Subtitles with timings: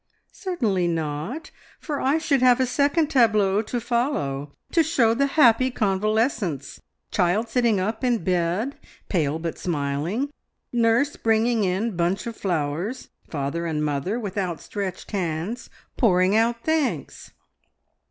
[0.33, 5.69] "Certainly not, for I should have a second tableau to follow to show the happy
[5.69, 6.81] convalescence
[7.11, 8.79] child sitting up in bed,
[9.09, 10.31] pale but smiling,
[10.73, 17.29] nurse bringing in bunch of flowers, father and mother, with outstretched hands, pouring out thanks."